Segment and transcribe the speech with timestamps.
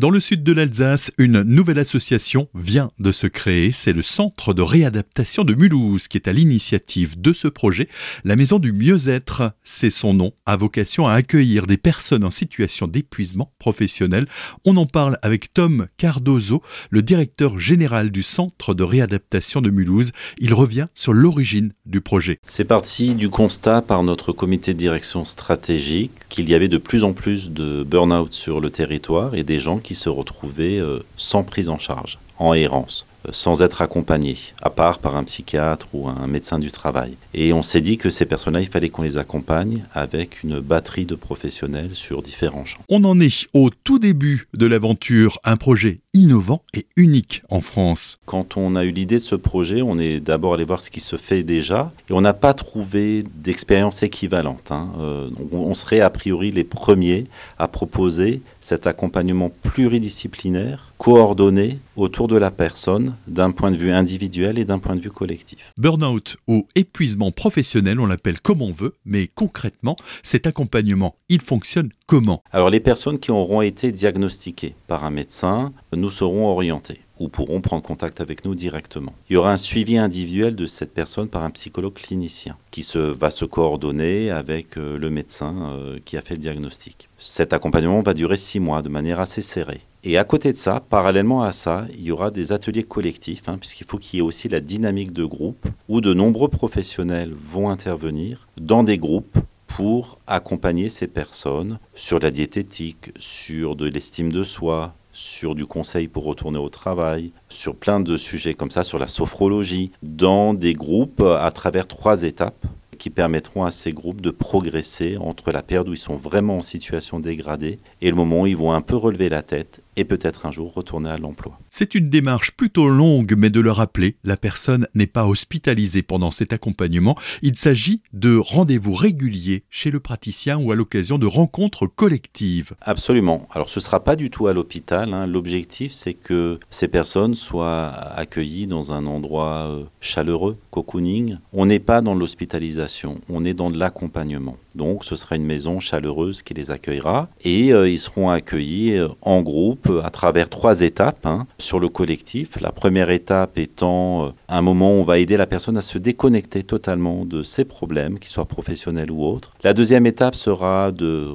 [0.00, 3.70] Dans le sud de l'Alsace, une nouvelle association vient de se créer.
[3.70, 7.86] C'est le Centre de réadaptation de Mulhouse qui est à l'initiative de ce projet.
[8.24, 12.86] La Maison du Mieux-être, c'est son nom, a vocation à accueillir des personnes en situation
[12.86, 14.26] d'épuisement professionnel.
[14.64, 20.12] On en parle avec Tom Cardozo, le directeur général du Centre de réadaptation de Mulhouse.
[20.38, 22.38] Il revient sur l'origine du projet.
[22.46, 27.04] C'est parti du constat par notre comité de direction stratégique qu'il y avait de plus
[27.04, 31.42] en plus de burn-out sur le territoire et des gens qui se retrouvaient euh, sans
[31.42, 33.06] prise en charge, en errance.
[33.26, 37.16] Euh, sans être accompagnés, à part par un psychiatre ou un médecin du travail.
[37.34, 41.04] Et on s'est dit que ces personnes-là, il fallait qu'on les accompagne avec une batterie
[41.04, 42.80] de professionnels sur différents champs.
[42.88, 48.18] On en est au tout début de l'aventure, un projet innovant et unique en France.
[48.26, 51.00] Quand on a eu l'idée de ce projet, on est d'abord allé voir ce qui
[51.00, 54.70] se fait déjà et on n'a pas trouvé d'expérience équivalente.
[54.70, 54.92] Hein.
[54.98, 57.26] Euh, on serait a priori les premiers
[57.58, 64.58] à proposer cet accompagnement pluridisciplinaire, coordonné autour de la personne d'un point de vue individuel
[64.58, 65.72] et d'un point de vue collectif.
[65.78, 71.90] Burnout ou épuisement professionnel, on l'appelle comme on veut, mais concrètement, cet accompagnement, il fonctionne
[72.06, 72.42] comment?
[72.52, 77.60] Alors les personnes qui auront été diagnostiquées par un médecin, nous serons orientés ou pourront
[77.60, 79.12] prendre contact avec nous directement.
[79.28, 83.30] Il y aura un suivi individuel de cette personne par un psychologue clinicien qui va
[83.30, 87.08] se coordonner avec euh, le médecin euh, qui a fait le diagnostic.
[87.18, 89.82] Cet accompagnement va durer six mois de manière assez serrée.
[90.02, 93.58] Et à côté de ça, parallèlement à ça, il y aura des ateliers collectifs, hein,
[93.58, 97.68] puisqu'il faut qu'il y ait aussi la dynamique de groupe, où de nombreux professionnels vont
[97.68, 104.42] intervenir dans des groupes pour accompagner ces personnes sur la diététique, sur de l'estime de
[104.42, 108.98] soi, sur du conseil pour retourner au travail, sur plein de sujets comme ça, sur
[108.98, 112.66] la sophrologie, dans des groupes à travers trois étapes
[113.00, 116.62] qui permettront à ces groupes de progresser entre la période où ils sont vraiment en
[116.62, 120.46] situation dégradée et le moment où ils vont un peu relever la tête et peut-être
[120.46, 121.58] un jour retourner à l'emploi.
[121.68, 126.30] C'est une démarche plutôt longue, mais de le rappeler, la personne n'est pas hospitalisée pendant
[126.30, 127.16] cet accompagnement.
[127.42, 132.72] Il s'agit de rendez-vous réguliers chez le praticien ou à l'occasion de rencontres collectives.
[132.80, 133.48] Absolument.
[133.50, 135.12] Alors ce ne sera pas du tout à l'hôpital.
[135.12, 135.26] Hein.
[135.26, 141.38] L'objectif, c'est que ces personnes soient accueillies dans un endroit euh, chaleureux, cocooning.
[141.52, 142.89] On n'est pas dans l'hospitalisation,
[143.28, 144.56] on est dans de l'accompagnement.
[144.74, 149.08] Donc ce sera une maison chaleureuse qui les accueillera et euh, ils seront accueillis euh,
[149.22, 152.60] en groupe à travers trois étapes hein, sur le collectif.
[152.60, 155.98] La première étape étant euh, un moment où on va aider la personne à se
[155.98, 159.52] déconnecter totalement de ses problèmes, qu'ils soient professionnels ou autres.
[159.64, 161.26] La deuxième étape sera de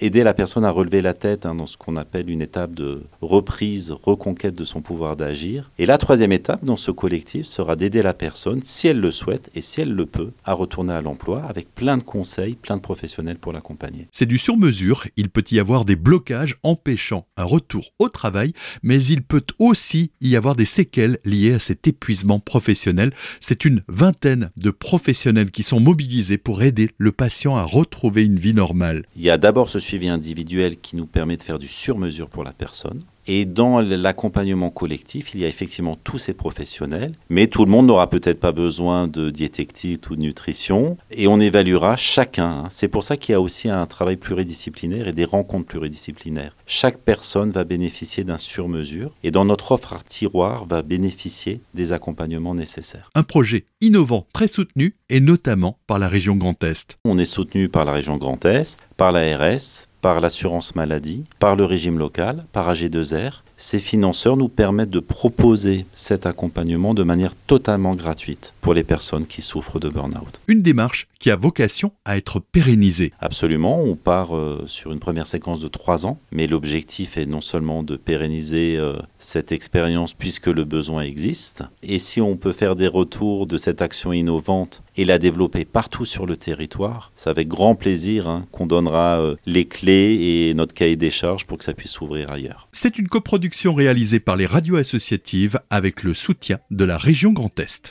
[0.00, 3.02] aider la personne à relever la tête hein, dans ce qu'on appelle une étape de
[3.20, 5.70] reprise, reconquête de son pouvoir d'agir.
[5.78, 9.50] Et la troisième étape dans ce collectif sera d'aider la personne, si elle le souhaite
[9.54, 12.82] et si elle le peut, à retourner à l'emploi avec plein de conseils plein de
[12.82, 14.08] professionnels pour l'accompagner.
[14.12, 18.52] C'est du sur-mesure, il peut y avoir des blocages empêchant un retour au travail,
[18.82, 23.12] mais il peut aussi y avoir des séquelles liées à cet épuisement professionnel.
[23.40, 28.38] C'est une vingtaine de professionnels qui sont mobilisés pour aider le patient à retrouver une
[28.38, 29.04] vie normale.
[29.16, 32.44] Il y a d'abord ce suivi individuel qui nous permet de faire du sur-mesure pour
[32.44, 33.00] la personne.
[33.26, 37.86] Et dans l'accompagnement collectif, il y a effectivement tous ces professionnels, mais tout le monde
[37.86, 42.64] n'aura peut-être pas besoin de diététique ou de nutrition, et on évaluera chacun.
[42.70, 46.56] C'est pour ça qu'il y a aussi un travail pluridisciplinaire et des rencontres pluridisciplinaires.
[46.66, 51.92] Chaque personne va bénéficier d'un sur-mesure, et dans notre offre à tiroir va bénéficier des
[51.92, 53.10] accompagnements nécessaires.
[53.14, 56.98] Un projet innovant, très soutenu, et notamment par la région Grand Est.
[57.04, 61.64] On est soutenu par la région Grand Est, par l'ARS, par l'assurance maladie, par le
[61.64, 63.42] régime local, par AG2R.
[63.56, 69.26] Ces financeurs nous permettent de proposer cet accompagnement de manière totalement gratuite pour les personnes
[69.26, 70.40] qui souffrent de burn-out.
[70.46, 73.12] Une démarche qui a vocation à être pérennisée.
[73.20, 77.40] Absolument, on part euh, sur une première séquence de trois ans, mais l'objectif est non
[77.40, 82.74] seulement de pérenniser euh, cette expérience puisque le besoin existe, et si on peut faire
[82.74, 87.46] des retours de cette action innovante et la développer partout sur le territoire, c'est avec
[87.46, 90.18] grand plaisir hein, qu'on donnera euh, les clés
[90.48, 92.68] et notre cahier des charges pour que ça puisse s'ouvrir ailleurs.
[92.72, 97.56] C'est une coproduction réalisée par les radios associatives avec le soutien de la région Grand
[97.60, 97.90] Est.